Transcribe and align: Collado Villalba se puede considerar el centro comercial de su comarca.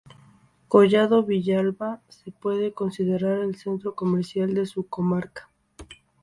Collado 0.67 1.21
Villalba 1.23 2.01
se 2.09 2.31
puede 2.31 2.73
considerar 2.73 3.41
el 3.41 3.55
centro 3.55 3.93
comercial 3.93 4.51
de 4.55 4.65
su 4.65 4.87
comarca. 4.87 5.47